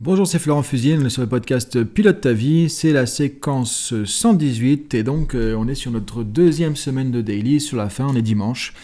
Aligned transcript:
Bonjour, 0.00 0.28
c'est 0.28 0.38
Florent 0.38 0.62
est 0.62 1.08
sur 1.08 1.22
le 1.22 1.28
podcast 1.28 1.82
Pilote 1.82 2.20
ta 2.20 2.32
vie, 2.32 2.70
c'est 2.70 2.92
la 2.92 3.04
séquence 3.04 3.92
118 4.04 4.94
et 4.94 5.02
donc 5.02 5.34
euh, 5.34 5.56
on 5.58 5.66
est 5.66 5.74
sur 5.74 5.90
notre 5.90 6.22
deuxième 6.22 6.76
semaine 6.76 7.10
de 7.10 7.20
daily, 7.20 7.60
sur 7.60 7.76
la 7.76 7.88
fin 7.88 8.06
on 8.06 8.14
est 8.14 8.22
dimanche. 8.22 8.74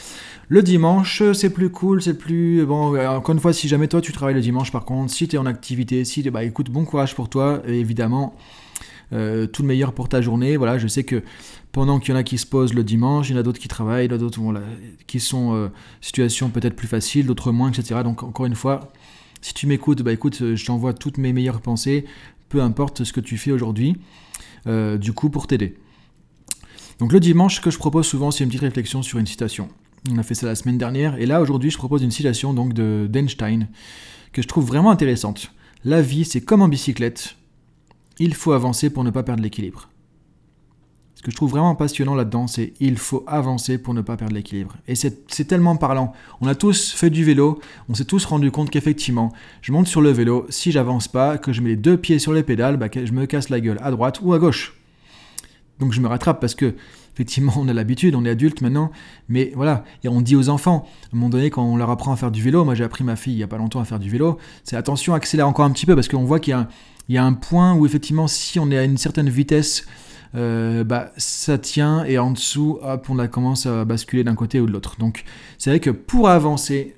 Le 0.48 0.60
dimanche 0.60 1.22
c'est 1.32 1.50
plus 1.50 1.70
cool, 1.70 2.02
c'est 2.02 2.18
plus... 2.18 2.66
Bon, 2.66 2.96
euh, 2.96 3.06
encore 3.06 3.32
une 3.32 3.40
fois, 3.40 3.52
si 3.52 3.68
jamais 3.68 3.86
toi 3.86 4.00
tu 4.00 4.10
travailles 4.10 4.34
le 4.34 4.40
dimanche 4.40 4.72
par 4.72 4.84
contre, 4.84 5.12
si 5.12 5.28
tu 5.28 5.36
es 5.36 5.38
en 5.38 5.46
activité, 5.46 6.04
si... 6.04 6.28
Bah 6.30 6.42
écoute, 6.42 6.68
bon 6.68 6.84
courage 6.84 7.14
pour 7.14 7.28
toi, 7.28 7.62
et 7.64 7.78
évidemment, 7.78 8.34
euh, 9.12 9.46
tout 9.46 9.62
le 9.62 9.68
meilleur 9.68 9.92
pour 9.92 10.08
ta 10.08 10.20
journée. 10.20 10.56
Voilà, 10.56 10.78
je 10.78 10.88
sais 10.88 11.04
que 11.04 11.22
pendant 11.70 12.00
qu'il 12.00 12.12
y 12.12 12.16
en 12.16 12.18
a 12.18 12.24
qui 12.24 12.38
se 12.38 12.46
posent 12.46 12.74
le 12.74 12.82
dimanche, 12.82 13.28
il 13.30 13.34
y 13.34 13.36
en 13.36 13.38
a 13.38 13.44
d'autres 13.44 13.60
qui 13.60 13.68
travaillent, 13.68 14.08
d'autres 14.08 14.40
qui 15.06 15.20
sont 15.20 15.54
en 15.54 15.70
situation 16.00 16.50
peut-être 16.50 16.74
plus 16.74 16.88
facile, 16.88 17.26
d'autres 17.26 17.52
moins, 17.52 17.70
etc. 17.70 18.00
Donc 18.02 18.24
encore 18.24 18.46
une 18.46 18.56
fois... 18.56 18.90
Si 19.44 19.52
tu 19.52 19.66
m'écoutes, 19.66 20.00
bah 20.00 20.10
écoute, 20.10 20.40
euh, 20.40 20.56
je 20.56 20.64
t'envoie 20.64 20.94
toutes 20.94 21.18
mes 21.18 21.34
meilleures 21.34 21.60
pensées, 21.60 22.06
peu 22.48 22.62
importe 22.62 23.04
ce 23.04 23.12
que 23.12 23.20
tu 23.20 23.36
fais 23.36 23.52
aujourd'hui, 23.52 23.94
euh, 24.66 24.96
du 24.96 25.12
coup, 25.12 25.28
pour 25.28 25.46
t'aider. 25.46 25.76
Donc 26.98 27.12
le 27.12 27.20
dimanche, 27.20 27.56
ce 27.56 27.60
que 27.60 27.70
je 27.70 27.76
propose 27.76 28.06
souvent, 28.06 28.30
c'est 28.30 28.42
une 28.42 28.48
petite 28.48 28.62
réflexion 28.62 29.02
sur 29.02 29.18
une 29.18 29.26
citation. 29.26 29.68
On 30.10 30.16
a 30.16 30.22
fait 30.22 30.34
ça 30.34 30.46
la 30.46 30.54
semaine 30.54 30.78
dernière, 30.78 31.20
et 31.20 31.26
là, 31.26 31.42
aujourd'hui, 31.42 31.70
je 31.70 31.76
propose 31.76 32.02
une 32.02 32.10
citation 32.10 32.54
donc 32.54 32.72
de 32.72 33.06
d'Einstein, 33.06 33.68
que 34.32 34.40
je 34.40 34.48
trouve 34.48 34.64
vraiment 34.64 34.90
intéressante. 34.90 35.52
La 35.84 36.00
vie, 36.00 36.24
c'est 36.24 36.40
comme 36.40 36.62
en 36.62 36.68
bicyclette. 36.68 37.36
Il 38.18 38.32
faut 38.32 38.52
avancer 38.52 38.88
pour 38.88 39.04
ne 39.04 39.10
pas 39.10 39.24
perdre 39.24 39.42
l'équilibre 39.42 39.90
que 41.24 41.30
je 41.30 41.36
trouve 41.36 41.50
vraiment 41.50 41.74
passionnant 41.74 42.14
là-dedans, 42.14 42.46
c'est 42.46 42.74
il 42.80 42.98
faut 42.98 43.24
avancer 43.26 43.78
pour 43.78 43.94
ne 43.94 44.02
pas 44.02 44.16
perdre 44.16 44.34
l'équilibre. 44.34 44.76
Et 44.86 44.94
c'est 44.94 45.44
tellement 45.48 45.74
parlant. 45.76 46.12
On 46.42 46.46
a 46.46 46.54
tous 46.54 46.92
fait 46.92 47.08
du 47.08 47.24
vélo, 47.24 47.60
on 47.88 47.94
s'est 47.94 48.04
tous 48.04 48.26
rendu 48.26 48.50
compte 48.50 48.68
qu'effectivement, 48.68 49.32
je 49.62 49.72
monte 49.72 49.86
sur 49.86 50.02
le 50.02 50.10
vélo, 50.10 50.46
si 50.50 50.70
j'avance 50.70 51.08
pas, 51.08 51.38
que 51.38 51.52
je 51.52 51.62
mets 51.62 51.70
les 51.70 51.76
deux 51.76 51.96
pieds 51.96 52.18
sur 52.18 52.34
les 52.34 52.42
pédales, 52.42 52.76
bah, 52.76 52.88
je 52.92 53.12
me 53.12 53.24
casse 53.24 53.48
la 53.48 53.58
gueule 53.58 53.78
à 53.82 53.90
droite 53.90 54.20
ou 54.22 54.34
à 54.34 54.38
gauche. 54.38 54.76
Donc 55.80 55.94
je 55.94 56.00
me 56.00 56.08
rattrape 56.08 56.40
parce 56.40 56.54
que 56.54 56.74
effectivement 57.14 57.54
on 57.56 57.68
a 57.68 57.72
l'habitude, 57.72 58.14
on 58.14 58.26
est 58.26 58.30
adulte 58.30 58.60
maintenant, 58.60 58.92
mais 59.30 59.52
voilà, 59.56 59.82
et 60.04 60.08
on 60.08 60.20
dit 60.20 60.36
aux 60.36 60.50
enfants, 60.50 60.86
à 61.04 61.06
un 61.14 61.16
moment 61.16 61.30
donné 61.30 61.48
quand 61.48 61.64
on 61.64 61.78
leur 61.78 61.88
apprend 61.88 62.12
à 62.12 62.16
faire 62.16 62.30
du 62.30 62.42
vélo, 62.42 62.66
moi 62.66 62.74
j'ai 62.74 62.84
appris 62.84 63.02
ma 63.02 63.16
fille 63.16 63.32
il 63.32 63.38
y 63.38 63.42
a 63.42 63.48
pas 63.48 63.56
longtemps 63.56 63.80
à 63.80 63.86
faire 63.86 63.98
du 63.98 64.10
vélo, 64.10 64.38
c'est 64.62 64.76
attention, 64.76 65.14
accélère 65.14 65.48
encore 65.48 65.64
un 65.64 65.70
petit 65.70 65.86
peu 65.86 65.94
parce 65.94 66.08
qu'on 66.08 66.24
voit 66.24 66.38
qu'il 66.38 66.54
y, 67.08 67.14
y, 67.14 67.16
a 67.16 67.24
un 67.24 67.32
point 67.32 67.72
où 67.72 67.86
effectivement 67.86 68.28
si 68.28 68.58
on 68.58 68.70
est 68.70 68.76
à 68.76 68.84
une 68.84 68.98
certaine 68.98 69.30
vitesse, 69.30 69.86
euh, 70.34 70.84
bah, 70.84 71.12
ça 71.16 71.58
tient 71.58 72.04
et 72.04 72.18
en 72.18 72.30
dessous, 72.30 72.78
hop, 72.82 73.06
on 73.08 73.18
a 73.18 73.28
commence 73.28 73.66
à 73.66 73.84
basculer 73.84 74.24
d'un 74.24 74.34
côté 74.34 74.60
ou 74.60 74.66
de 74.66 74.72
l'autre. 74.72 74.96
Donc 74.98 75.24
c'est 75.58 75.70
vrai 75.70 75.80
que 75.80 75.90
pour 75.90 76.28
avancer, 76.28 76.96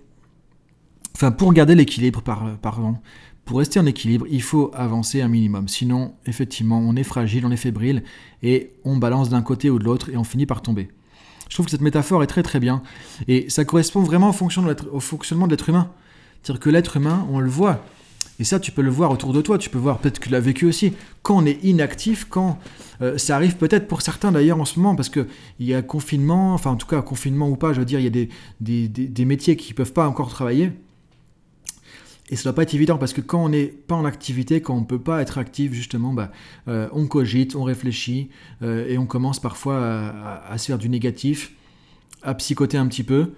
enfin 1.14 1.32
pour 1.32 1.52
garder 1.52 1.74
l'équilibre, 1.74 2.22
pardon, 2.22 2.96
pour 3.44 3.58
rester 3.58 3.78
en 3.78 3.86
équilibre, 3.86 4.26
il 4.30 4.42
faut 4.42 4.70
avancer 4.74 5.22
un 5.22 5.28
minimum. 5.28 5.68
Sinon, 5.68 6.14
effectivement, 6.26 6.78
on 6.78 6.96
est 6.96 7.04
fragile, 7.04 7.46
on 7.46 7.50
est 7.50 7.56
fébrile 7.56 8.02
et 8.42 8.72
on 8.84 8.96
balance 8.96 9.28
d'un 9.28 9.42
côté 9.42 9.70
ou 9.70 9.78
de 9.78 9.84
l'autre 9.84 10.10
et 10.10 10.16
on 10.16 10.24
finit 10.24 10.46
par 10.46 10.62
tomber. 10.62 10.88
Je 11.48 11.54
trouve 11.54 11.66
que 11.66 11.70
cette 11.70 11.80
métaphore 11.80 12.22
est 12.22 12.26
très 12.26 12.42
très 12.42 12.58
bien 12.58 12.82
et 13.28 13.48
ça 13.48 13.64
correspond 13.64 14.02
vraiment 14.02 14.30
au 14.30 15.00
fonctionnement 15.00 15.46
de 15.46 15.50
l'être 15.50 15.68
humain. 15.68 15.90
C'est-à-dire 16.42 16.60
que 16.60 16.70
l'être 16.70 16.96
humain, 16.96 17.26
on 17.30 17.38
le 17.38 17.48
voit, 17.48 17.84
et 18.38 18.44
ça, 18.44 18.60
tu 18.60 18.70
peux 18.70 18.82
le 18.82 18.90
voir 18.90 19.10
autour 19.10 19.32
de 19.32 19.40
toi, 19.40 19.56
tu 19.56 19.70
peux 19.70 19.78
voir 19.78 19.98
peut-être 19.98 20.18
que 20.18 20.24
tu 20.26 20.30
l'as 20.30 20.40
vécu 20.40 20.66
aussi. 20.66 20.92
Quand 21.22 21.38
on 21.38 21.46
est 21.46 21.64
inactif, 21.64 22.26
quand 22.28 22.58
euh, 23.00 23.16
ça 23.16 23.34
arrive 23.34 23.56
peut-être 23.56 23.88
pour 23.88 24.02
certains 24.02 24.30
d'ailleurs 24.30 24.60
en 24.60 24.66
ce 24.66 24.78
moment, 24.78 24.94
parce 24.94 25.08
qu'il 25.08 25.26
y 25.60 25.74
a 25.74 25.82
confinement, 25.82 26.52
enfin 26.54 26.70
en 26.70 26.76
tout 26.76 26.86
cas 26.86 27.00
confinement 27.00 27.48
ou 27.48 27.56
pas, 27.56 27.72
je 27.72 27.78
veux 27.78 27.86
dire, 27.86 27.98
il 27.98 28.04
y 28.04 28.06
a 28.06 28.26
des, 28.60 29.24
métiers 29.24 29.56
qui 29.56 29.72
ne 29.72 29.76
peuvent 29.76 29.92
pas 29.92 30.06
encore 30.06 30.28
travailler. 30.28 30.72
Et 32.28 32.34
ça 32.34 32.40
ne 32.40 32.44
doit 32.44 32.54
pas 32.56 32.62
être 32.64 32.74
évident 32.74 32.98
parce 32.98 33.12
que 33.12 33.20
quand 33.20 33.44
on 33.44 33.48
n'est 33.48 33.66
pas 33.66 33.94
en 33.94 34.04
activité, 34.04 34.60
quand 34.60 34.74
on 34.74 34.80
ne 34.80 34.86
peut 34.86 34.98
pas 34.98 35.22
être 35.22 35.38
actif, 35.38 35.72
justement, 35.72 36.12
bah, 36.12 36.32
euh, 36.66 36.88
on 36.92 37.06
cogite, 37.06 37.54
on 37.54 37.62
réfléchit 37.62 38.30
euh, 38.62 38.86
et 38.88 38.98
on 38.98 39.06
commence 39.06 39.40
parfois 39.40 40.42
à, 40.44 40.58
se 40.58 40.66
faire 40.66 40.78
du 40.78 40.88
négatif, 40.88 41.52
à 42.22 42.34
psychoter 42.34 42.78
un 42.78 42.88
petit 42.88 43.04
peu. 43.04 43.30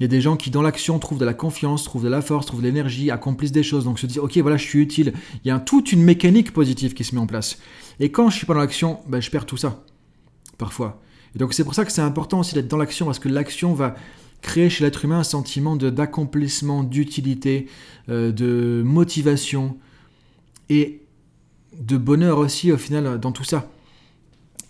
Il 0.00 0.04
y 0.04 0.06
a 0.06 0.08
des 0.08 0.22
gens 0.22 0.36
qui, 0.36 0.50
dans 0.50 0.62
l'action, 0.62 0.98
trouvent 0.98 1.18
de 1.18 1.26
la 1.26 1.34
confiance, 1.34 1.84
trouvent 1.84 2.04
de 2.04 2.08
la 2.08 2.22
force, 2.22 2.46
trouvent 2.46 2.62
de 2.62 2.66
l'énergie, 2.66 3.10
accomplissent 3.10 3.52
des 3.52 3.62
choses. 3.62 3.84
Donc 3.84 3.98
se 3.98 4.06
disent, 4.06 4.18
ok, 4.18 4.38
voilà, 4.38 4.56
je 4.56 4.64
suis 4.64 4.80
utile. 4.80 5.12
Il 5.44 5.48
y 5.48 5.50
a 5.50 5.60
toute 5.60 5.92
une 5.92 6.02
mécanique 6.02 6.52
positive 6.52 6.94
qui 6.94 7.04
se 7.04 7.14
met 7.14 7.20
en 7.20 7.26
place. 7.26 7.58
Et 8.00 8.10
quand 8.10 8.30
je 8.30 8.36
suis 8.38 8.46
pas 8.46 8.54
dans 8.54 8.60
l'action, 8.60 9.00
ben, 9.06 9.20
je 9.20 9.30
perds 9.30 9.44
tout 9.44 9.58
ça. 9.58 9.84
Parfois. 10.56 11.02
Et 11.34 11.38
donc 11.38 11.52
c'est 11.52 11.64
pour 11.64 11.74
ça 11.74 11.84
que 11.84 11.92
c'est 11.92 12.00
important 12.00 12.40
aussi 12.40 12.54
d'être 12.54 12.68
dans 12.68 12.78
l'action, 12.78 13.06
parce 13.06 13.18
que 13.18 13.28
l'action 13.28 13.74
va 13.74 13.94
créer 14.40 14.70
chez 14.70 14.84
l'être 14.84 15.04
humain 15.04 15.18
un 15.18 15.24
sentiment 15.24 15.76
d'accomplissement, 15.76 16.82
d'utilité, 16.82 17.66
euh, 18.08 18.32
de 18.32 18.82
motivation 18.84 19.76
et 20.70 21.02
de 21.78 21.96
bonheur 21.98 22.38
aussi 22.38 22.72
au 22.72 22.78
final 22.78 23.20
dans 23.20 23.32
tout 23.32 23.44
ça. 23.44 23.70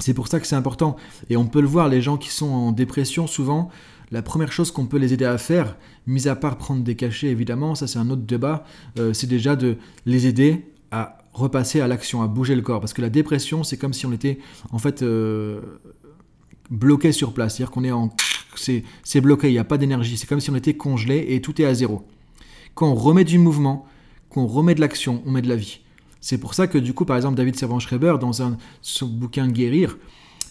C'est 0.00 0.14
pour 0.14 0.28
ça 0.28 0.40
que 0.40 0.46
c'est 0.46 0.56
important. 0.56 0.96
Et 1.28 1.36
on 1.36 1.46
peut 1.46 1.60
le 1.60 1.66
voir, 1.66 1.88
les 1.88 2.02
gens 2.02 2.16
qui 2.16 2.30
sont 2.30 2.48
en 2.48 2.72
dépression, 2.72 3.26
souvent, 3.26 3.70
la 4.10 4.22
première 4.22 4.50
chose 4.50 4.70
qu'on 4.72 4.86
peut 4.86 4.98
les 4.98 5.12
aider 5.12 5.24
à 5.24 5.38
faire, 5.38 5.76
mis 6.06 6.26
à 6.26 6.34
part 6.34 6.56
prendre 6.56 6.82
des 6.82 6.96
cachets 6.96 7.28
évidemment, 7.28 7.74
ça 7.76 7.86
c'est 7.86 7.98
un 7.98 8.10
autre 8.10 8.22
débat, 8.22 8.64
euh, 8.98 9.12
c'est 9.12 9.28
déjà 9.28 9.54
de 9.54 9.76
les 10.04 10.26
aider 10.26 10.66
à 10.90 11.18
repasser 11.32 11.80
à 11.80 11.86
l'action, 11.86 12.22
à 12.22 12.26
bouger 12.26 12.56
le 12.56 12.62
corps. 12.62 12.80
Parce 12.80 12.92
que 12.92 13.02
la 13.02 13.10
dépression, 13.10 13.62
c'est 13.62 13.76
comme 13.76 13.92
si 13.92 14.06
on 14.06 14.12
était 14.12 14.38
en 14.72 14.78
fait 14.78 15.02
euh, 15.02 15.60
bloqué 16.70 17.12
sur 17.12 17.32
place. 17.32 17.56
C'est-à-dire 17.56 17.70
qu'on 17.70 17.84
est 17.84 17.92
en. 17.92 18.10
C'est 18.56 19.20
bloqué, 19.20 19.48
il 19.48 19.52
n'y 19.52 19.58
a 19.58 19.64
pas 19.64 19.78
d'énergie. 19.78 20.16
C'est 20.16 20.26
comme 20.26 20.40
si 20.40 20.50
on 20.50 20.56
était 20.56 20.74
congelé 20.74 21.26
et 21.30 21.40
tout 21.40 21.62
est 21.62 21.64
à 21.64 21.72
zéro. 21.72 22.04
Quand 22.74 22.88
on 22.88 22.94
remet 22.94 23.24
du 23.24 23.38
mouvement, 23.38 23.86
qu'on 24.28 24.46
remet 24.46 24.74
de 24.74 24.80
l'action, 24.80 25.22
on 25.24 25.30
met 25.30 25.42
de 25.42 25.48
la 25.48 25.56
vie. 25.56 25.80
C'est 26.20 26.38
pour 26.38 26.54
ça 26.54 26.66
que 26.66 26.78
du 26.78 26.92
coup, 26.92 27.04
par 27.04 27.16
exemple, 27.16 27.36
David 27.36 27.56
Servan-Schreiber, 27.56 28.16
dans 28.20 28.42
un, 28.42 28.56
son 28.82 29.06
bouquin 29.06 29.48
Guérir, 29.48 29.96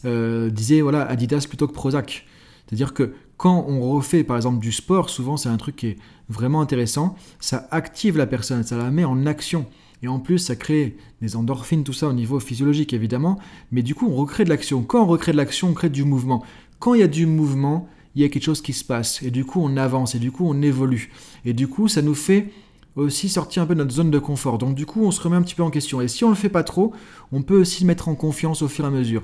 euh, 0.06 0.50
disait 0.50 0.81
voilà 0.81 1.03
Adidas 1.03 1.46
plutôt 1.47 1.68
que 1.68 1.74
Prozac. 1.74 2.25
C'est-à-dire 2.66 2.94
que 2.94 3.13
quand 3.38 3.66
on 3.68 3.81
refait 3.91 4.24
par 4.24 4.38
exemple 4.38 4.59
du 4.59 4.72
sport, 4.72 5.09
souvent 5.09 5.38
c'est 5.38 5.50
un 5.50 5.58
truc 5.58 5.75
qui 5.75 5.88
est 5.88 5.97
vraiment 6.29 6.62
intéressant, 6.62 7.16
ça 7.40 7.68
active 7.72 8.18
la 8.18 8.28
personne, 8.28 8.63
ça 8.63 8.78
la 8.78 8.91
met 8.91 9.03
en 9.03 9.25
action. 9.25 9.66
Et 10.02 10.08
en 10.08 10.19
plus, 10.19 10.38
ça 10.38 10.56
crée 10.56 10.96
des 11.22 11.35
endorphines, 11.35 11.84
tout 11.84 11.94
ça 11.94 12.08
au 12.08 12.13
niveau 12.13 12.40
physiologique 12.40 12.94
évidemment, 12.94 13.38
mais 13.72 13.81
du 13.81 13.96
coup 13.96 14.08
on 14.09 14.16
recrée 14.16 14.46
de 14.46 14.50
l'action. 14.50 14.84
Quand 14.84 15.03
on 15.03 15.08
recrée 15.08 15.34
de 15.34 15.38
l'action, 15.38 15.69
on 15.69 15.74
crée 15.74 15.90
du 15.90 16.06
mouvement. 16.06 16.44
Quand 16.79 16.94
il 16.94 17.02
y 17.02 17.03
a 17.03 17.08
du 17.08 17.25
mouvement, 17.25 17.90
il 18.16 18.22
y 18.22 18.25
a 18.25 18.29
quelque 18.29 18.44
chose 18.44 18.62
qui 18.62 18.74
se 18.74 18.85
passe, 18.85 19.22
et 19.22 19.31
du 19.31 19.44
coup 19.44 19.62
on 19.62 19.75
avance, 19.75 20.16
et 20.16 20.19
du 20.19 20.31
coup 20.31 20.46
on 20.47 20.62
évolue. 20.62 21.12
Et 21.44 21.53
du 21.53 21.68
coup 21.68 21.90
ça 21.90 22.02
nous 22.02 22.16
fait 22.16 22.52
aussi 22.99 23.29
sortir 23.29 23.63
un 23.63 23.65
peu 23.65 23.75
de 23.75 23.79
notre 23.79 23.93
zone 23.93 24.11
de 24.11 24.19
confort. 24.19 24.57
Donc 24.57 24.75
du 24.75 24.85
coup 24.85 25.03
on 25.03 25.11
se 25.11 25.21
remet 25.21 25.35
un 25.35 25.41
petit 25.41 25.55
peu 25.55 25.63
en 25.63 25.69
question. 25.69 26.01
Et 26.01 26.07
si 26.07 26.23
on 26.23 26.29
ne 26.29 26.33
le 26.33 26.39
fait 26.39 26.49
pas 26.49 26.63
trop, 26.63 26.93
on 27.31 27.41
peut 27.41 27.59
aussi 27.59 27.85
mettre 27.85 28.07
en 28.07 28.15
confiance 28.15 28.61
au 28.61 28.67
fur 28.67 28.85
et 28.85 28.87
à 28.87 28.91
mesure, 28.91 29.23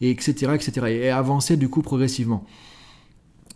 et 0.00 0.10
etc. 0.10 0.52
etc. 0.54 0.86
et 0.88 1.10
avancer 1.10 1.56
du 1.56 1.68
coup 1.68 1.82
progressivement. 1.82 2.44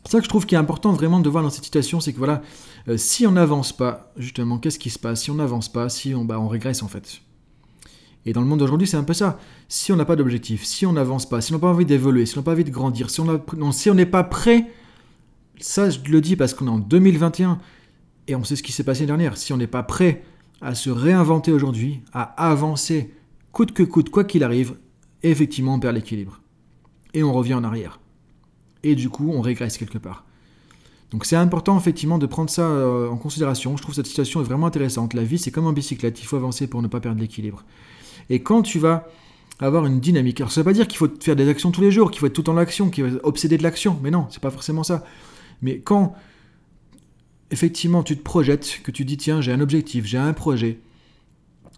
Ça 0.09 0.19
que 0.19 0.25
je 0.25 0.29
trouve 0.29 0.47
qui 0.47 0.55
est 0.55 0.59
important 0.59 0.93
vraiment 0.93 1.21
de 1.21 1.29
voir 1.29 1.45
dans 1.45 1.51
cette 1.51 1.65
situation, 1.65 2.01
c'est 2.01 2.13
que 2.13 2.19
voilà, 2.19 2.41
euh, 2.89 2.97
si 2.97 3.27
on 3.27 3.33
n'avance 3.33 3.77
pas, 3.77 4.13
justement, 4.17 4.57
qu'est-ce 4.57 4.79
qui 4.79 4.89
se 4.89 4.99
passe? 4.99 5.23
Si 5.23 5.31
on 5.31 5.35
n'avance 5.35 5.71
pas, 5.71 5.91
si 5.91 6.15
on, 6.15 6.25
bah, 6.25 6.41
on 6.41 6.49
régresse 6.49 6.83
en 6.83 6.89
fait. 6.89 7.21
Et 8.25 8.33
dans 8.33 8.41
le 8.41 8.47
monde 8.47 8.61
d'aujourd'hui, 8.61 8.87
c'est 8.87 8.97
un 8.97 9.05
peu 9.05 9.13
ça. 9.13 9.39
Si 9.69 9.93
on 9.93 9.97
n'a 9.97 10.05
pas 10.05 10.17
d'objectif, 10.17 10.65
si 10.65 10.87
on 10.87 10.95
n'avance 10.95 11.29
pas, 11.29 11.41
si 11.41 11.53
on 11.53 11.57
n'a 11.57 11.61
pas 11.61 11.69
envie 11.69 11.85
d'évoluer, 11.85 12.25
si 12.25 12.39
on 12.39 12.41
n'a 12.41 12.45
pas 12.45 12.53
envie 12.53 12.65
de 12.65 12.71
grandir, 12.71 13.11
si 13.11 13.21
on 13.21 13.95
n'est 13.95 14.07
pas 14.07 14.25
prêt, 14.25 14.71
ça 15.61 15.91
je 15.91 15.99
le 16.09 16.21
dis 16.21 16.37
parce 16.37 16.55
qu'on 16.55 16.67
est 16.67 16.71
en 16.71 16.79
2021 16.79 17.59
et 18.29 18.37
on 18.37 18.45
sait 18.45 18.57
ce 18.57 18.63
qui 18.63 18.73
s'est 18.73 18.85
passé 18.85 19.01
l'année 19.01 19.09
dernière. 19.09 19.37
Si 19.37 19.53
on 19.53 19.57
n'est 19.57 19.67
pas 19.67 19.83
prêt 19.83 20.23
à 20.61 20.75
se 20.75 20.91
réinventer 20.91 21.51
aujourd'hui, 21.51 22.03
à 22.13 22.23
avancer 22.51 23.13
coûte 23.53 23.73
que 23.73 23.83
coûte, 23.83 24.11
quoi 24.11 24.25
qu'il 24.25 24.45
arrive, 24.45 24.77
effectivement 25.23 25.75
on 25.75 25.81
perd 25.81 25.97
l'équilibre. 25.97 26.41
Et 27.15 27.23
on 27.23 27.33
revient 27.33 27.55
en 27.55 27.65
arrière 27.65 27.99
et 28.83 28.95
du 28.95 29.09
coup 29.09 29.31
on 29.33 29.41
régresse 29.41 29.79
quelque 29.79 29.99
part. 29.99 30.25
Donc 31.11 31.25
c'est 31.25 31.37
important 31.37 31.79
effectivement 31.79 32.19
de 32.19 32.27
prendre 32.27 32.51
ça 32.51 32.63
euh, 32.63 33.09
en 33.09 33.17
considération. 33.17 33.77
Je 33.77 33.83
trouve 33.83 33.95
cette 33.95 34.07
situation 34.07 34.43
vraiment 34.43 34.67
intéressante. 34.67 35.15
La 35.15 35.25
vie 35.25 35.39
c'est 35.39 35.51
comme 35.51 35.67
en 35.67 35.73
bicyclette, 35.73 36.21
il 36.21 36.27
faut 36.27 36.37
avancer 36.37 36.67
pour 36.67 36.83
ne 36.83 36.89
pas 36.89 37.01
perdre 37.01 37.21
l'équilibre. 37.21 37.65
Et 38.29 38.43
quand 38.43 38.63
tu 38.63 38.79
vas 38.79 39.09
avoir 39.59 39.87
une 39.87 40.01
dynamique, 40.01 40.41
alors 40.41 40.53
ça 40.53 40.61
veut 40.61 40.67
pas 40.67 40.73
dire 40.73 40.87
qu'il 40.87 40.99
faut 40.99 41.09
faire 41.21 41.35
des 41.35 41.49
actions 41.49 41.71
tous 41.71 41.81
les 41.81 41.91
jours, 41.91 42.11
qu'il 42.11 42.21
faut 42.21 42.27
être 42.27 42.35
tout 42.35 42.51
en 42.51 42.57
action, 42.57 42.91
qu'il 42.91 43.05
faut 43.05 43.17
être 43.17 43.25
obsédé 43.25 43.57
de 43.57 43.63
l'action, 43.63 43.99
mais 44.03 44.11
non, 44.11 44.27
c'est 44.31 44.43
pas 44.43 44.51
forcément 44.51 44.85
ça. 44.85 45.03
Mais 45.63 45.81
quand 45.81 46.15
effectivement 47.51 48.03
tu 48.03 48.17
te 48.17 48.23
projettes, 48.23 48.81
que 48.83 48.91
tu 48.91 49.05
dis 49.05 49.17
tiens 49.17 49.41
j'ai 49.41 49.53
un 49.53 49.61
objectif, 49.61 50.05
j'ai 50.05 50.19
un 50.19 50.33
projet, 50.33 50.81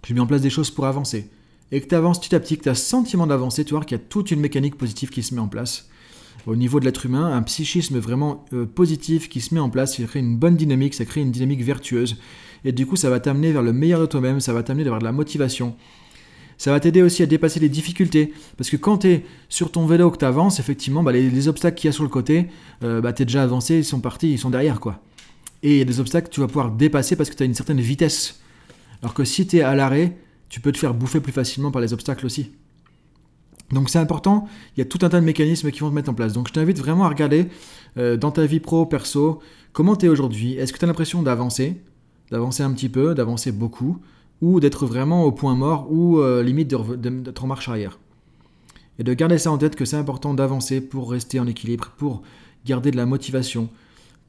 j'ai 0.06 0.14
mis 0.14 0.20
en 0.20 0.26
place 0.26 0.42
des 0.42 0.50
choses 0.50 0.70
pour 0.70 0.86
avancer, 0.86 1.30
et 1.72 1.80
que 1.80 1.86
tu 1.86 1.94
avances 1.94 2.20
petit 2.20 2.34
à 2.34 2.40
petit, 2.40 2.58
que 2.58 2.64
tu 2.64 2.68
as 2.68 2.74
sentiment 2.74 3.26
d'avancer, 3.26 3.64
tu 3.64 3.74
vois 3.74 3.84
qu'il 3.84 3.96
y 3.96 4.00
a 4.00 4.04
toute 4.08 4.30
une 4.30 4.40
mécanique 4.40 4.76
positive 4.76 5.10
qui 5.10 5.22
se 5.22 5.34
met 5.34 5.40
en 5.40 5.48
place 5.48 5.90
au 6.46 6.56
niveau 6.56 6.80
de 6.80 6.84
l'être 6.84 7.06
humain, 7.06 7.32
un 7.32 7.42
psychisme 7.42 7.98
vraiment 7.98 8.44
euh, 8.52 8.66
positif 8.66 9.28
qui 9.28 9.40
se 9.40 9.54
met 9.54 9.60
en 9.60 9.70
place, 9.70 9.96
qui 9.96 10.04
crée 10.04 10.20
une 10.20 10.36
bonne 10.36 10.56
dynamique, 10.56 10.94
ça 10.94 11.04
crée 11.04 11.20
une 11.20 11.30
dynamique 11.30 11.62
vertueuse. 11.62 12.16
Et 12.64 12.72
du 12.72 12.86
coup, 12.86 12.96
ça 12.96 13.10
va 13.10 13.20
t'amener 13.20 13.52
vers 13.52 13.62
le 13.62 13.72
meilleur 13.72 14.00
de 14.00 14.06
toi-même, 14.06 14.40
ça 14.40 14.52
va 14.52 14.62
t'amener 14.62 14.84
d'avoir 14.84 15.00
de 15.00 15.04
la 15.04 15.12
motivation. 15.12 15.76
Ça 16.58 16.72
va 16.72 16.80
t'aider 16.80 17.00
aussi 17.00 17.22
à 17.22 17.26
dépasser 17.26 17.58
les 17.58 17.70
difficultés. 17.70 18.34
Parce 18.58 18.68
que 18.68 18.76
quand 18.76 18.98
tu 18.98 19.08
es 19.08 19.24
sur 19.48 19.72
ton 19.72 19.86
vélo, 19.86 20.10
que 20.10 20.18
tu 20.18 20.26
avances, 20.26 20.60
effectivement, 20.60 21.02
bah, 21.02 21.12
les, 21.12 21.48
obstacles 21.48 21.78
qu'il 21.78 21.88
y 21.88 21.90
a 21.90 21.92
sur 21.92 22.02
le 22.02 22.10
côté, 22.10 22.48
euh, 22.84 23.00
bah, 23.00 23.14
tu 23.14 23.22
es 23.22 23.24
déjà 23.24 23.42
avancé, 23.42 23.78
ils 23.78 23.84
sont 23.84 24.00
partis, 24.00 24.30
ils 24.32 24.38
sont 24.38 24.50
derrière. 24.50 24.78
quoi. 24.78 25.00
Et 25.62 25.72
il 25.72 25.78
y 25.78 25.82
a 25.82 25.84
des 25.84 26.00
obstacles 26.00 26.28
que 26.28 26.34
tu 26.34 26.40
vas 26.40 26.46
pouvoir 26.46 26.70
dépasser 26.70 27.16
parce 27.16 27.30
que 27.30 27.34
tu 27.34 27.42
as 27.42 27.46
une 27.46 27.54
certaine 27.54 27.80
vitesse. 27.80 28.40
Alors 29.02 29.14
que 29.14 29.24
si 29.24 29.46
tu 29.46 29.58
es 29.58 29.62
à 29.62 29.74
l'arrêt, 29.74 30.16
tu 30.48 30.60
peux 30.60 30.72
te 30.72 30.78
faire 30.78 30.94
bouffer 30.94 31.20
plus 31.20 31.32
facilement 31.32 31.70
par 31.70 31.82
les 31.82 31.92
obstacles 31.92 32.26
aussi. 32.26 32.50
Donc 33.72 33.88
c'est 33.88 33.98
important, 33.98 34.48
il 34.76 34.80
y 34.80 34.82
a 34.82 34.84
tout 34.84 34.98
un 35.02 35.08
tas 35.08 35.20
de 35.20 35.24
mécanismes 35.24 35.70
qui 35.70 35.80
vont 35.80 35.90
te 35.90 35.94
mettre 35.94 36.10
en 36.10 36.14
place. 36.14 36.32
Donc 36.32 36.48
je 36.48 36.52
t'invite 36.52 36.78
vraiment 36.78 37.04
à 37.04 37.08
regarder 37.08 37.46
euh, 37.98 38.16
dans 38.16 38.32
ta 38.32 38.44
vie 38.46 38.60
pro, 38.60 38.84
perso, 38.84 39.40
comment 39.72 39.94
tu 39.94 40.06
es 40.06 40.08
aujourd'hui. 40.08 40.54
Est-ce 40.54 40.72
que 40.72 40.78
tu 40.78 40.84
as 40.84 40.88
l'impression 40.88 41.22
d'avancer, 41.22 41.80
d'avancer 42.30 42.62
un 42.62 42.72
petit 42.72 42.88
peu, 42.88 43.14
d'avancer 43.14 43.52
beaucoup, 43.52 43.98
ou 44.40 44.58
d'être 44.58 44.86
vraiment 44.86 45.24
au 45.24 45.32
point 45.32 45.54
mort, 45.54 45.86
ou 45.90 46.18
euh, 46.18 46.42
limite 46.42 46.68
d'être 46.68 47.44
en 47.44 47.46
marche 47.46 47.68
arrière? 47.68 47.98
Et 48.98 49.04
de 49.04 49.14
garder 49.14 49.38
ça 49.38 49.52
en 49.52 49.58
tête 49.58 49.76
que 49.76 49.84
c'est 49.84 49.96
important 49.96 50.34
d'avancer 50.34 50.80
pour 50.80 51.10
rester 51.10 51.38
en 51.38 51.46
équilibre, 51.46 51.92
pour 51.96 52.22
garder 52.66 52.90
de 52.90 52.96
la 52.96 53.06
motivation, 53.06 53.70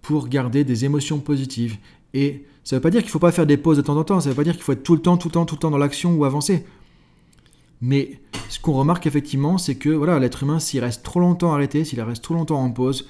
pour 0.01 0.27
garder 0.27 0.63
des 0.63 0.85
émotions 0.85 1.19
positives. 1.19 1.77
Et 2.13 2.45
ça 2.63 2.75
ne 2.75 2.79
veut 2.79 2.81
pas 2.81 2.89
dire 2.89 3.01
qu'il 3.01 3.07
ne 3.07 3.11
faut 3.11 3.19
pas 3.19 3.31
faire 3.31 3.45
des 3.45 3.57
pauses 3.57 3.77
de 3.77 3.81
temps 3.81 3.97
en 3.97 4.03
temps, 4.03 4.19
ça 4.19 4.29
ne 4.29 4.33
veut 4.33 4.37
pas 4.37 4.43
dire 4.43 4.53
qu'il 4.53 4.63
faut 4.63 4.73
être 4.73 4.83
tout 4.83 4.95
le 4.95 5.01
temps, 5.01 5.17
tout 5.17 5.29
le 5.29 5.33
temps, 5.33 5.45
tout 5.45 5.55
le 5.55 5.59
temps 5.59 5.71
dans 5.71 5.77
l'action 5.77 6.15
ou 6.15 6.25
avancer. 6.25 6.65
Mais 7.81 8.19
ce 8.49 8.59
qu'on 8.59 8.73
remarque 8.73 9.07
effectivement, 9.07 9.57
c'est 9.57 9.75
que 9.75 9.89
voilà, 9.89 10.19
l'être 10.19 10.43
humain, 10.43 10.59
s'il 10.59 10.81
reste 10.81 11.03
trop 11.03 11.19
longtemps 11.19 11.53
arrêté, 11.53 11.83
s'il 11.83 11.99
reste 12.01 12.23
trop 12.23 12.35
longtemps 12.35 12.61
en 12.61 12.69
pause, 12.69 13.07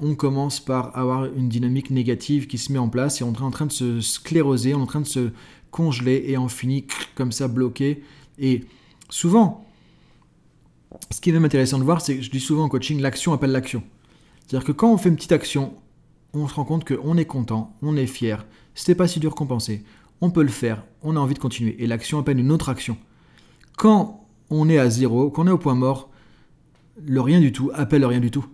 on 0.00 0.16
commence 0.16 0.58
par 0.58 0.96
avoir 0.98 1.26
une 1.26 1.48
dynamique 1.48 1.90
négative 1.90 2.48
qui 2.48 2.58
se 2.58 2.72
met 2.72 2.78
en 2.78 2.88
place 2.88 3.20
et 3.20 3.24
on 3.24 3.32
est 3.32 3.40
en 3.40 3.52
train 3.52 3.66
de 3.66 3.72
se 3.72 4.00
scléroser, 4.00 4.74
on 4.74 4.80
est 4.80 4.82
en 4.82 4.86
train 4.86 5.00
de 5.00 5.06
se 5.06 5.30
congeler 5.70 6.24
et 6.26 6.36
on 6.36 6.48
finit 6.48 6.86
comme 7.14 7.30
ça 7.30 7.46
bloqué. 7.46 8.02
Et 8.38 8.64
souvent, 9.08 9.64
ce 11.10 11.20
qui 11.20 11.30
est 11.30 11.32
même 11.32 11.44
intéressant 11.44 11.78
de 11.78 11.84
voir, 11.84 12.00
c'est 12.00 12.16
que 12.16 12.22
je 12.22 12.30
dis 12.30 12.40
souvent 12.40 12.64
en 12.64 12.68
coaching, 12.68 13.00
l'action 13.00 13.32
appelle 13.32 13.52
l'action. 13.52 13.84
C'est-à-dire 14.46 14.66
que 14.66 14.72
quand 14.72 14.92
on 14.92 14.98
fait 14.98 15.08
une 15.08 15.16
petite 15.16 15.32
action, 15.32 15.74
on 16.34 16.48
se 16.48 16.54
rend 16.54 16.64
compte 16.64 16.84
qu'on 16.84 17.16
est 17.16 17.24
content, 17.24 17.76
on 17.82 17.96
est 17.96 18.06
fier, 18.06 18.46
c'était 18.74 18.94
pas 18.94 19.08
si 19.08 19.20
dur 19.20 19.34
qu'on 19.34 19.46
pensait, 19.46 19.82
on 20.20 20.30
peut 20.30 20.42
le 20.42 20.48
faire, 20.48 20.84
on 21.02 21.16
a 21.16 21.20
envie 21.20 21.34
de 21.34 21.38
continuer. 21.38 21.76
Et 21.82 21.86
l'action 21.86 22.18
appelle 22.18 22.38
une 22.38 22.52
autre 22.52 22.68
action. 22.68 22.96
Quand 23.76 24.26
on 24.50 24.68
est 24.68 24.78
à 24.78 24.88
zéro, 24.88 25.30
quand 25.30 25.44
on 25.44 25.48
est 25.48 25.52
au 25.52 25.58
point 25.58 25.74
mort, 25.74 26.10
le 27.04 27.20
rien 27.20 27.40
du 27.40 27.52
tout 27.52 27.70
appelle 27.74 28.02
le 28.02 28.06
rien 28.06 28.20
du 28.20 28.30
tout. 28.30 28.46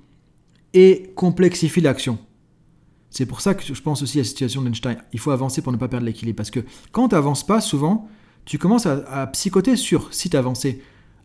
Et 0.75 1.13
complexifie 1.15 1.81
l'action. 1.81 2.19
C'est 3.11 3.27
pour 3.27 3.41
ça 3.41 3.55
que 3.55 3.63
je 3.63 3.83
pense 3.83 4.03
aussi 4.03 4.19
à 4.19 4.21
la 4.23 4.29
situation 4.29 4.63
d'Einstein. 4.63 4.99
Il 5.13 5.19
faut 5.19 5.31
avancer 5.31 5.63
pour 5.63 5.73
ne 5.73 5.79
pas 5.79 5.89
perdre 5.89 6.07
l'équilibre. 6.07 6.37
Parce 6.37 6.51
que 6.51 6.61
quand 6.93 7.09
tu 7.09 7.15
n'avances 7.15 7.47
pas, 7.47 7.61
souvent, 7.61 8.09
tu 8.45 8.59
commences 8.59 8.87
à, 8.87 9.27
psychoter 9.29 9.77
sur 9.77 10.13
si 10.13 10.31
tu 10.31 10.37
avancé. 10.37 10.83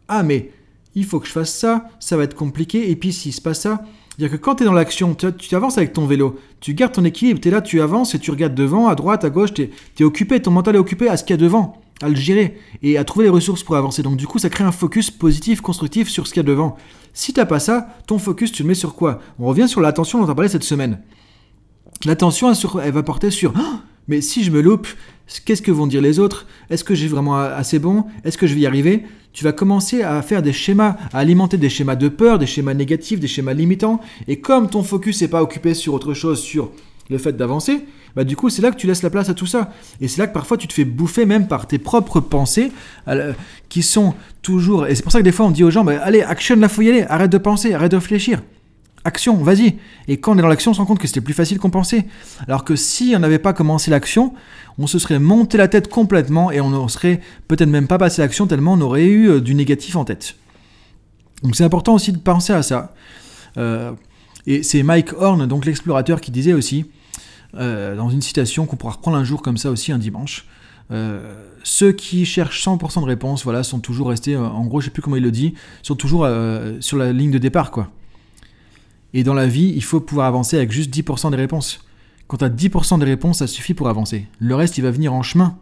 Ah, 0.08 0.24
mais 0.24 0.52
il 0.96 1.06
faut 1.06 1.20
que 1.20 1.28
je 1.28 1.32
fasse 1.32 1.54
ça, 1.54 1.90
ça 2.00 2.18
va 2.18 2.24
être 2.24 2.36
compliqué, 2.36 2.92
et 2.92 2.96
puis 2.96 3.12
s'il 3.12 3.34
se 3.34 3.42
passe 3.42 3.62
ça, 3.62 3.84
c'est-à-dire 4.16 4.38
que 4.38 4.44
quand 4.44 4.56
tu 4.56 4.64
es 4.64 4.66
dans 4.68 4.74
l'action, 4.74 5.16
tu, 5.16 5.56
avances 5.56 5.80
avec 5.80 5.92
ton 5.92 6.06
vélo, 6.06 6.40
tu 6.60 6.76
gardes 6.76 6.92
ton 6.92 7.04
équilibre, 7.04 7.40
tu 7.40 7.48
es 7.48 7.52
là, 7.52 7.62
tu 7.62 7.82
avances 7.82 8.14
et 8.14 8.20
tu 8.20 8.30
regardes 8.30 8.54
devant, 8.54 8.88
à 8.88 8.94
droite, 8.94 9.26
à 9.26 9.32
gauche, 9.32 9.56
tu 9.56 9.72
es, 10.00 10.04
occupé, 10.04 10.40
ton 10.40 10.52
mental 10.52 10.76
est 10.76 10.80
occupé 10.80 11.10
à 11.10 11.18
ce 11.18 11.24
qu'il 11.24 11.34
y 11.34 11.40
a 11.40 11.42
devant, 11.42 11.82
à 12.00 12.10
le 12.10 12.16
gérer 12.16 12.60
et 12.84 13.00
à 13.00 13.04
trouver 13.06 13.26
les 13.26 13.32
ressources 13.32 13.64
pour 13.64 13.76
avancer. 13.76 14.04
Donc 14.04 14.18
du 14.18 14.28
coup, 14.28 14.38
ça 14.38 14.52
crée 14.52 14.64
un 14.64 14.72
focus 14.72 15.10
positif, 15.10 15.62
constructif 15.62 16.10
sur 16.10 16.28
ce 16.28 16.34
qu'il 16.34 16.44
y 16.44 16.46
a 16.46 16.48
devant. 16.48 16.78
Si 17.14 17.34
t'as 17.34 17.46
pas 17.46 17.60
ça, 17.60 17.88
ton 18.06 18.20
focus, 18.20 18.52
tu 18.52 18.62
le 18.62 18.68
mets 18.68 18.76
sur 18.76 18.94
quoi? 18.94 19.20
On 19.40 19.48
revient 19.48 19.68
sur 19.68 19.82
l'attention 19.82 20.20
dont 20.20 20.28
on 20.28 20.30
a 20.30 20.36
parlé 20.36 20.50
cette 20.50 20.64
semaine. 20.64 21.02
L'attention, 22.06 22.54
elle, 22.84 22.92
va 22.92 23.02
porter 23.02 23.32
sur 23.32 23.54
mais 24.08 24.22
si 24.22 24.44
je 24.44 24.52
me 24.52 24.62
loupe, 24.62 24.88
qu'est-ce 25.46 25.62
que 25.62 25.72
vont 25.72 25.88
dire 25.88 26.02
les 26.02 26.20
autres? 26.20 26.48
Est-ce 26.70 26.84
que 26.84 26.96
j'ai 26.96 27.08
vraiment 27.08 27.38
assez 27.38 27.80
bon? 27.80 28.06
Est-ce 28.24 28.38
que 28.38 28.48
je 28.48 28.54
vais 28.54 28.62
y 28.62 28.66
arriver? 28.68 29.04
Tu 29.32 29.44
vas 29.44 29.52
commencer 29.52 30.04
à 30.04 30.22
faire 30.22 30.42
des 30.42 30.54
schémas, 30.54 30.96
à 31.12 31.20
alimenter 31.20 31.58
des 31.58 31.70
schémas 31.70 31.96
de 31.96 32.08
peur, 32.08 32.38
des 32.38 32.46
schémas 32.46 32.74
négatifs, 32.74 33.20
des 33.20 33.28
schémas 33.28 33.54
limitants. 33.54 34.00
Et 34.28 34.40
comme 34.40 34.70
ton 34.70 34.84
focus 34.84 35.22
n'est 35.22 35.28
pas 35.28 35.42
occupé 35.42 35.74
sur 35.74 35.94
autre 35.94 36.14
chose, 36.14 36.40
sur 36.40 36.72
le 37.10 37.18
fait 37.18 37.34
d'avancer, 37.34 37.82
bah 38.16 38.24
du 38.24 38.36
coup 38.36 38.50
c'est 38.50 38.62
là 38.62 38.72
que 38.72 38.78
tu 38.78 38.88
laisses 38.88 39.02
la 39.02 39.10
place 39.10 39.30
à 39.30 39.34
tout 39.34 39.48
ça. 39.48 39.74
Et 40.00 40.08
c'est 40.08 40.22
là 40.22 40.28
que 40.28 40.34
parfois 40.34 40.58
tu 40.58 40.68
te 40.68 40.74
fais 40.74 40.86
bouffer 40.86 41.26
même 41.26 41.48
par 41.48 41.68
tes 41.68 41.80
propres 41.80 42.20
pensées 42.20 42.72
qui 43.70 43.82
sont 43.82 44.14
toujours... 44.42 44.88
Et 44.88 44.96
c'est 44.96 45.04
pour 45.04 45.12
ça 45.12 45.20
que 45.20 45.24
des 45.24 45.32
fois 45.32 45.48
on 45.48 45.52
dit 45.52 45.64
aux 45.64 45.72
gens, 45.72 45.84
bah, 45.84 46.00
allez, 46.02 46.22
action 46.22 46.56
la 46.56 46.70
faut 46.70 46.82
y 46.82 46.90
aller, 46.90 47.04
arrête 47.10 47.32
de 47.32 47.38
penser, 47.38 47.74
arrête 47.74 47.92
de 47.92 47.98
réfléchir 47.98 48.42
action, 49.06 49.36
vas-y. 49.38 49.78
Et 50.08 50.18
quand 50.18 50.34
on 50.34 50.38
est 50.38 50.42
dans 50.42 50.48
l'action, 50.48 50.72
on 50.72 50.74
se 50.74 50.80
rend 50.80 50.86
compte 50.86 51.00
que 51.00 51.08
c'était 51.08 51.22
plus 51.22 51.34
facile 51.34 51.60
qu'on 51.60 51.70
pensait. 51.70 52.06
Alors 52.48 52.64
que 52.64 52.76
si 52.76 53.14
on 53.16 53.20
n'avait 53.20 53.40
pas 53.40 53.54
commencé 53.54 53.92
l'action, 53.92 54.34
on 54.78 54.88
se 54.88 55.00
serait 55.00 55.20
monté 55.20 55.58
la 55.58 55.68
tête 55.68 55.90
complètement 55.90 56.52
et 56.52 56.62
on 56.62 56.70
ne 56.70 56.88
serait 56.88 57.22
peut-être 57.48 57.70
même 57.70 57.88
pas 57.88 57.98
passé 57.98 58.22
l'action 58.22 58.48
tellement 58.48 58.74
on 58.74 58.82
aurait 58.82 59.06
eu 59.06 59.30
euh, 59.30 59.42
du 59.42 59.56
négatif 59.56 59.96
en 59.96 60.06
tête. 60.06 60.36
Donc 61.44 61.56
c'est 61.56 61.64
important 61.64 61.94
aussi 61.94 62.12
de 62.12 62.18
penser 62.18 62.54
à 62.54 62.64
ça. 62.64 62.94
Euh, 63.58 63.92
et 64.48 64.64
c'est 64.64 64.84
Mike 64.84 65.14
Horn, 65.14 65.46
donc 65.46 65.66
l'explorateur, 65.66 66.22
qui 66.22 66.32
disait 66.32 66.54
aussi, 66.54 66.86
euh, 67.56 67.96
dans 67.96 68.10
une 68.10 68.22
citation 68.22 68.66
qu'on 68.66 68.76
pourra 68.76 68.94
reprendre 68.94 69.18
un 69.18 69.24
jour 69.24 69.42
comme 69.42 69.58
ça 69.58 69.70
aussi, 69.70 69.92
un 69.92 69.98
dimanche, 69.98 70.48
ceux 71.64 71.92
qui 71.92 72.24
cherchent 72.24 72.64
100% 72.64 73.02
de 73.02 73.06
réponses, 73.06 73.44
voilà, 73.44 73.64
sont 73.64 73.80
toujours 73.80 74.10
restés, 74.10 74.38
en 74.38 74.64
gros, 74.66 74.80
je 74.80 74.86
sais 74.86 74.92
plus 74.92 75.02
comment 75.02 75.16
il 75.16 75.24
le 75.24 75.32
dit, 75.32 75.56
sont 75.82 75.96
toujours 75.96 76.28
sur 76.82 76.98
la 76.98 77.12
ligne 77.12 77.32
de 77.32 77.40
départ, 77.40 77.72
quoi. 77.72 77.90
Et 79.14 79.24
dans 79.24 79.34
la 79.34 79.48
vie, 79.48 79.72
il 79.76 79.84
faut 79.84 80.00
pouvoir 80.00 80.28
avancer 80.28 80.58
avec 80.58 80.72
juste 80.72 80.94
10% 80.94 81.32
des 81.32 81.38
réponses. 81.38 81.86
Quand 82.28 82.38
tu 82.38 82.46
as 82.46 82.50
10% 82.50 83.00
des 83.00 83.06
réponses, 83.06 83.40
ça 83.40 83.48
suffit 83.48 83.74
pour 83.74 83.90
avancer. 83.90 84.28
Le 84.40 84.56
reste, 84.56 84.78
il 84.78 84.82
va 84.82 84.92
venir 84.92 85.14
en 85.14 85.22
chemin. 85.22 85.58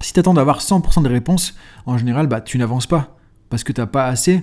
Si 0.00 0.12
tu 0.12 0.20
attends 0.20 0.34
d'avoir 0.34 0.60
100% 0.60 1.02
des 1.02 1.08
réponses, 1.08 1.54
en 1.86 1.98
général, 1.98 2.26
bah, 2.26 2.40
tu 2.40 2.58
n'avances 2.58 2.86
pas. 2.86 3.16
Parce 3.50 3.64
que 3.64 3.72
tu 3.72 3.80
n'as 3.80 3.86
pas 3.86 4.06
assez. 4.06 4.42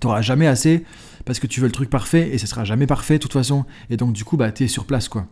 Tu 0.00 0.06
n'auras 0.06 0.22
jamais 0.22 0.46
assez. 0.46 0.84
Parce 1.24 1.40
que 1.40 1.46
tu 1.46 1.60
veux 1.60 1.66
le 1.66 1.72
truc 1.72 1.90
parfait 1.90 2.30
et 2.32 2.38
ce 2.38 2.46
sera 2.46 2.64
jamais 2.64 2.86
parfait 2.86 3.14
de 3.14 3.22
toute 3.22 3.32
façon. 3.32 3.64
Et 3.90 3.96
donc, 3.96 4.12
du 4.12 4.24
coup, 4.24 4.36
bah, 4.36 4.52
tu 4.52 4.64
es 4.64 4.68
sur 4.68 4.84
place. 4.84 5.08
quoi. 5.08 5.26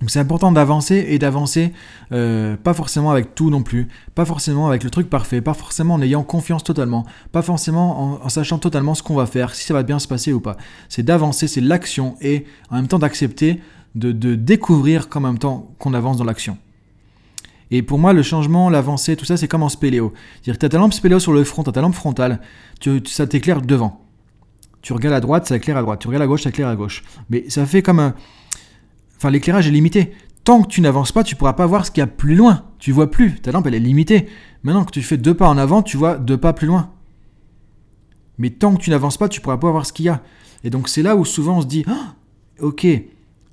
Donc 0.00 0.10
c'est 0.10 0.20
important 0.20 0.52
d'avancer 0.52 1.06
et 1.08 1.18
d'avancer 1.18 1.72
euh, 2.12 2.56
pas 2.56 2.72
forcément 2.72 3.10
avec 3.10 3.34
tout 3.34 3.50
non 3.50 3.62
plus, 3.62 3.88
pas 4.14 4.24
forcément 4.24 4.68
avec 4.68 4.84
le 4.84 4.90
truc 4.90 5.10
parfait, 5.10 5.40
pas 5.40 5.54
forcément 5.54 5.94
en 5.94 6.02
ayant 6.02 6.22
confiance 6.22 6.62
totalement, 6.62 7.04
pas 7.32 7.42
forcément 7.42 8.22
en, 8.24 8.28
sachant 8.28 8.58
totalement 8.58 8.94
ce 8.94 9.02
qu'on 9.02 9.16
va 9.16 9.26
faire, 9.26 9.54
si 9.54 9.64
ça 9.64 9.74
va 9.74 9.82
bien 9.82 9.98
se 9.98 10.06
passer 10.06 10.32
ou 10.32 10.40
pas. 10.40 10.56
C'est 10.88 11.02
d'avancer, 11.02 11.48
c'est 11.48 11.60
l'action 11.60 12.16
et 12.20 12.44
en 12.70 12.76
même 12.76 12.86
temps 12.86 13.00
d'accepter 13.00 13.60
de, 13.96 14.12
découvrir 14.36 15.08
qu'en 15.08 15.20
même 15.20 15.38
temps 15.38 15.74
qu'on 15.78 15.94
avance 15.94 16.16
dans 16.16 16.24
l'action. 16.24 16.56
Et 17.72 17.82
pour 17.82 17.98
moi, 17.98 18.12
le 18.12 18.22
changement, 18.22 18.70
l'avancée, 18.70 19.16
tout 19.16 19.24
ça, 19.24 19.36
c'est 19.36 19.48
comme 19.48 19.64
en 19.64 19.68
spéléo. 19.68 20.14
C'est-à-dire 20.34 20.54
que 20.54 20.60
tu 20.60 20.66
as 20.66 20.68
ta 20.68 20.78
lampe 20.78 20.94
spéléo 20.94 21.18
sur 21.18 21.32
le 21.32 21.42
front, 21.42 21.64
tu 21.64 21.70
as 21.70 21.72
ta 21.72 21.80
lampe 21.80 21.94
frontale, 21.94 22.40
ça 23.04 23.26
t'éclaire 23.26 23.60
devant. 23.60 24.00
Tu 24.80 24.92
regardes 24.92 25.16
à 25.16 25.20
droite, 25.20 25.46
ça 25.46 25.56
éclaire 25.56 25.76
à 25.76 25.82
droite. 25.82 26.00
Tu 26.00 26.06
regardes 26.06 26.22
à 26.22 26.26
gauche, 26.26 26.44
ça 26.44 26.50
éclaire 26.50 26.68
à 26.68 26.76
gauche. 26.76 27.02
Mais 27.28 27.44
ça 27.50 27.66
fait 27.66 27.82
comme 27.82 27.98
un, 27.98 28.14
Enfin, 29.18 29.30
l'éclairage 29.30 29.68
est 29.68 29.72
limité. 29.72 30.12
Tant 30.44 30.62
que 30.62 30.68
tu 30.68 30.80
n'avances 30.80 31.12
pas, 31.12 31.24
tu 31.24 31.36
pourras 31.36 31.52
pas 31.52 31.66
voir 31.66 31.84
ce 31.84 31.90
qu'il 31.90 32.00
y 32.00 32.04
a 32.04 32.06
plus 32.06 32.34
loin. 32.34 32.64
Tu 32.78 32.92
vois 32.92 33.10
plus. 33.10 33.40
Ta 33.40 33.52
lampe, 33.52 33.66
elle 33.66 33.74
est 33.74 33.80
limitée. 33.80 34.28
Maintenant 34.62 34.84
que 34.84 34.92
tu 34.92 35.02
fais 35.02 35.16
deux 35.16 35.34
pas 35.34 35.48
en 35.48 35.58
avant, 35.58 35.82
tu 35.82 35.96
vois 35.96 36.16
deux 36.16 36.38
pas 36.38 36.52
plus 36.52 36.66
loin. 36.66 36.90
Mais 38.38 38.50
tant 38.50 38.74
que 38.74 38.80
tu 38.80 38.90
n'avances 38.90 39.16
pas, 39.18 39.28
tu 39.28 39.40
pourras 39.40 39.58
pas 39.58 39.70
voir 39.70 39.84
ce 39.84 39.92
qu'il 39.92 40.06
y 40.06 40.08
a. 40.08 40.22
Et 40.64 40.70
donc 40.70 40.88
c'est 40.88 41.02
là 41.02 41.16
où 41.16 41.24
souvent 41.24 41.58
on 41.58 41.60
se 41.60 41.66
dit, 41.66 41.84
ah, 41.88 42.14
ok, 42.60 42.86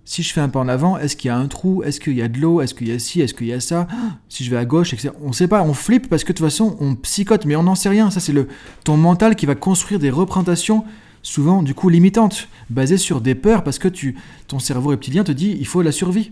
si 0.08 0.22
je 0.22 0.32
fais 0.32 0.42
un 0.42 0.50
pas 0.50 0.60
en 0.60 0.68
avant, 0.68 0.98
est-ce 0.98 1.16
qu'il 1.16 1.30
y 1.30 1.32
a 1.32 1.38
un 1.38 1.48
trou? 1.48 1.82
Est-ce 1.84 2.00
qu'il 2.00 2.14
y 2.14 2.22
a 2.22 2.28
de 2.28 2.40
l'eau? 2.40 2.62
Est-ce 2.62 2.76
qu'il 2.76 2.88
y 2.88 2.92
a 2.92 3.00
ci? 3.00 3.22
Est-ce 3.22 3.34
qu'il 3.34 3.48
y 3.48 3.54
a 3.54 3.60
ça? 3.60 3.88
Ah, 3.92 4.20
Si 4.30 4.44
je 4.44 4.52
vais 4.52 4.58
à 4.58 4.66
gauche, 4.66 4.94
etc. 4.94 5.10
On 5.24 5.30
ne 5.30 5.34
sait 5.34 5.48
pas, 5.48 5.64
on 5.64 5.74
flippe 5.74 6.10
parce 6.10 6.24
que 6.24 6.32
de 6.32 6.38
toute 6.38 6.46
façon, 6.46 6.78
on 6.80 6.96
psychote, 6.96 7.46
mais 7.46 7.56
on 7.56 7.64
n'en 7.64 7.76
sait 7.76 7.90
rien. 7.90 8.12
Ça, 8.12 8.20
c'est 8.20 8.32
le 8.34 8.48
ton 8.84 8.98
mental 8.98 9.36
qui 9.36 9.48
va 9.48 9.56
construire 9.56 10.00
des 10.00 10.12
représentations 10.12 10.86
souvent 11.26 11.64
du 11.64 11.74
coup 11.74 11.90
limitantes, 11.90 12.48
basées 12.70 13.00
sur 13.00 13.20
des 13.20 13.34
peurs 13.34 13.64
parce 13.64 13.80
que 13.80 13.88
tu, 13.88 14.16
ton 14.48 14.60
cerveau 14.60 14.92
reptilien 14.92 15.24
te 15.24 15.32
dit 15.32 15.58
il 15.60 15.66
faut 15.66 15.82
la 15.82 15.92
survie. 15.92 16.32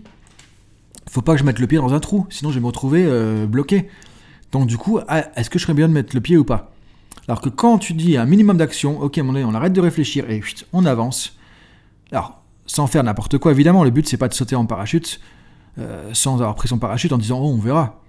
Faut 1.10 1.20
pas 1.20 1.32
que 1.32 1.40
je 1.40 1.44
mette 1.44 1.58
le 1.58 1.66
pied 1.66 1.78
dans 1.78 1.92
un 1.92 2.00
trou, 2.00 2.26
sinon 2.30 2.50
je 2.50 2.54
vais 2.54 2.60
me 2.60 2.66
retrouver 2.66 3.04
euh, 3.04 3.46
bloqué. 3.46 3.88
Donc 4.52 4.68
du 4.68 4.78
coup, 4.78 5.00
ah, 5.08 5.26
est-ce 5.34 5.50
que 5.50 5.58
je 5.58 5.64
serais 5.64 5.74
bien 5.74 5.88
de 5.88 5.92
mettre 5.92 6.14
le 6.14 6.20
pied 6.20 6.36
ou 6.36 6.44
pas? 6.44 6.72
Alors 7.26 7.40
que 7.40 7.48
quand 7.48 7.78
tu 7.78 7.92
dis 7.92 8.16
un 8.16 8.24
minimum 8.24 8.56
d'action, 8.56 9.00
ok, 9.00 9.20
on 9.24 9.54
arrête 9.54 9.72
de 9.72 9.80
réfléchir 9.80 10.30
et 10.30 10.40
on 10.72 10.84
avance. 10.86 11.36
Alors, 12.12 12.40
sans 12.66 12.86
faire 12.86 13.02
n'importe 13.02 13.38
quoi, 13.38 13.50
évidemment, 13.50 13.82
le 13.82 13.90
but 13.90 14.08
c'est 14.08 14.16
pas 14.16 14.28
de 14.28 14.34
sauter 14.34 14.54
en 14.54 14.64
parachute 14.64 15.20
euh, 15.78 16.10
sans 16.12 16.34
avoir 16.34 16.54
pris 16.54 16.68
son 16.68 16.78
parachute 16.78 17.12
en 17.12 17.18
disant 17.18 17.40
oh 17.40 17.48
on 17.48 17.58
verra. 17.58 18.00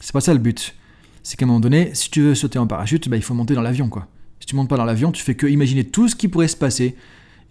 C'est 0.00 0.12
pas 0.12 0.22
ça 0.22 0.32
le 0.32 0.40
but. 0.40 0.74
C'est 1.22 1.36
qu'à 1.36 1.44
un 1.44 1.48
moment 1.48 1.60
donné, 1.60 1.90
si 1.94 2.10
tu 2.10 2.22
veux 2.22 2.34
sauter 2.34 2.58
en 2.58 2.66
parachute, 2.66 3.10
bah, 3.10 3.18
il 3.18 3.22
faut 3.22 3.34
monter 3.34 3.54
dans 3.54 3.62
l'avion 3.62 3.90
quoi. 3.90 4.08
Si 4.42 4.46
tu 4.46 4.56
montes 4.56 4.68
pas 4.68 4.76
dans 4.76 4.84
l'avion, 4.84 5.12
tu 5.12 5.22
fais 5.22 5.36
que 5.36 5.46
imaginer 5.46 5.84
tout 5.84 6.08
ce 6.08 6.16
qui 6.16 6.26
pourrait 6.26 6.48
se 6.48 6.56
passer 6.56 6.96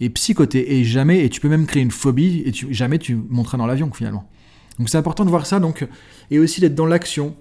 et 0.02 0.10
psychoter 0.10 0.76
et 0.76 0.84
jamais 0.84 1.24
et 1.24 1.30
tu 1.30 1.40
peux 1.40 1.48
même 1.48 1.66
créer 1.66 1.82
une 1.82 1.90
phobie 1.90 2.44
et 2.46 2.52
tu, 2.52 2.74
jamais 2.74 3.00
tu 3.00 3.18
monteras 3.30 3.58
dans 3.58 3.66
l'avion 3.66 3.90
finalement. 3.94 4.30
Donc 4.78 4.90
c'est 4.90 4.98
important 4.98 5.24
de 5.24 5.30
voir 5.30 5.46
ça 5.46 5.62
donc 5.62 5.88
et 6.32 6.38
aussi 6.38 6.60
d'être 6.60 6.76
dans 6.76 6.86
l'action 6.86 7.34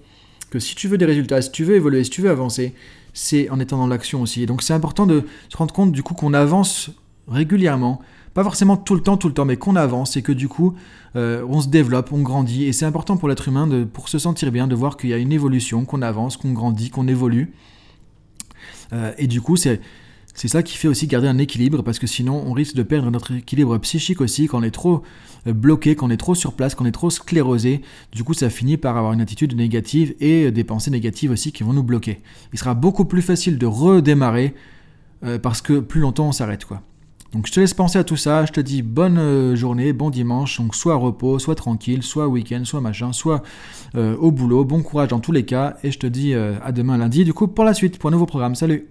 que 0.51 0.59
si 0.59 0.73
tu 0.73 0.87
veux 0.87 0.97
des 0.97 1.03
résultats, 1.03 1.41
si 1.41 1.51
tu 1.51 1.65
veux 1.65 1.75
évoluer, 1.75 2.05
si 2.05 2.09
tu 2.09 2.21
veux 2.21 2.29
avancer, 2.29 2.73
c'est 3.11 3.49
en 3.49 3.59
étant 3.59 3.77
dans 3.77 3.87
l'action 3.87 4.21
aussi. 4.21 4.41
Et 4.41 4.45
donc 4.45 4.61
c'est 4.61 4.73
important 4.73 5.05
de 5.05 5.25
se 5.49 5.57
rendre 5.57 5.73
compte 5.73 5.91
du 5.91 6.01
coup 6.01 6.13
qu'on 6.13 6.33
avance 6.33 6.89
régulièrement, 7.27 7.99
pas 8.33 8.45
forcément 8.45 8.77
tout 8.77 8.95
le 8.95 9.01
temps, 9.01 9.17
tout 9.17 9.27
le 9.27 9.33
temps, 9.33 9.43
mais 9.43 9.57
qu'on 9.57 9.75
avance 9.75 10.15
et 10.15 10.21
que 10.21 10.31
du 10.31 10.47
coup 10.47 10.75
euh, 11.17 11.45
on 11.49 11.59
se 11.59 11.67
développe, 11.67 12.13
on 12.13 12.21
grandit. 12.21 12.63
Et 12.63 12.71
c'est 12.71 12.85
important 12.85 13.17
pour 13.17 13.27
l'être 13.27 13.49
humain 13.49 13.67
de, 13.67 13.83
pour 13.83 14.07
se 14.07 14.17
sentir 14.17 14.49
bien, 14.49 14.67
de 14.67 14.75
voir 14.75 14.95
qu'il 14.95 15.09
y 15.09 15.13
a 15.13 15.17
une 15.17 15.33
évolution, 15.33 15.83
qu'on 15.83 16.01
avance, 16.01 16.37
qu'on 16.37 16.53
grandit, 16.53 16.89
qu'on 16.89 17.09
évolue. 17.09 17.53
Euh, 18.93 19.13
et 19.17 19.27
du 19.27 19.41
coup, 19.41 19.55
c'est 19.57 19.81
C'est 20.33 20.47
ça 20.47 20.63
qui 20.63 20.77
fait 20.77 20.87
aussi 20.87 21.07
garder 21.07 21.27
un 21.27 21.37
équilibre, 21.37 21.83
parce 21.83 21.99
que 21.99 22.07
sinon 22.07 22.41
on 22.47 22.53
risque 22.53 22.75
de 22.75 22.83
perdre 22.83 23.11
notre 23.11 23.33
équilibre 23.33 23.77
psychique 23.79 24.21
aussi 24.21 24.47
quand 24.47 24.59
on 24.59 24.63
est 24.63 24.71
trop 24.71 25.03
euh, 25.45 25.53
bloqué, 25.53 25.95
quand 25.95 26.07
on 26.07 26.09
est 26.09 26.15
trop 26.17 26.35
sur 26.35 26.53
place, 26.53 26.73
quand 26.73 26.85
on 26.85 26.87
est 26.87 26.93
trop 26.93 27.09
sclérosé. 27.09 27.81
Du 28.13 28.23
coup, 28.23 28.33
ça 28.33 28.49
finit 28.49 28.77
par 28.77 28.95
avoir 28.95 29.11
une 29.11 29.19
attitude 29.21 29.55
négative 29.55 30.15
et 30.21 30.49
des 30.51 30.63
pensées 30.63 30.89
négatives 30.89 31.31
aussi 31.31 31.51
qui 31.51 31.63
vont 31.63 31.73
nous 31.73 31.83
bloquer. 31.83 32.21
Il 32.53 32.59
sera 32.59 32.75
beaucoup 32.75 33.03
plus 33.05 33.21
facile 33.21 33.57
de 33.57 33.65
redémarrer 33.65 34.53
euh, 35.25 35.37
parce 35.37 35.61
que 35.61 35.79
plus 35.79 35.99
longtemps 35.99 36.29
on 36.29 36.31
s'arrête 36.31 36.65
quoi. 36.65 36.81
Donc 37.33 37.47
je 37.47 37.51
te 37.53 37.59
laisse 37.59 37.73
penser 37.73 37.97
à 37.97 38.03
tout 38.03 38.17
ça, 38.17 38.45
je 38.45 38.51
te 38.51 38.59
dis 38.59 38.81
bonne 38.81 39.17
euh, 39.17 39.55
journée, 39.55 39.93
bon 39.93 40.09
dimanche, 40.09 40.59
donc 40.59 40.75
soit 40.75 40.95
repos, 40.95 41.39
soit 41.39 41.55
tranquille, 41.55 42.03
soit 42.03 42.27
week-end, 42.27 42.63
soit 42.65 42.81
machin, 42.81 43.13
soit 43.13 43.41
au 43.95 44.31
boulot, 44.31 44.63
bon 44.63 44.83
courage 44.83 45.09
dans 45.09 45.19
tous 45.19 45.31
les 45.31 45.43
cas, 45.43 45.75
et 45.83 45.91
je 45.91 45.99
te 45.99 46.07
dis 46.07 46.33
à 46.33 46.71
demain 46.71 46.97
lundi 46.97 47.25
du 47.25 47.33
coup 47.33 47.47
pour 47.47 47.65
la 47.65 47.73
suite, 47.73 47.97
pour 47.97 48.09
un 48.09 48.11
nouveau 48.11 48.25
programme, 48.25 48.55
salut 48.55 48.90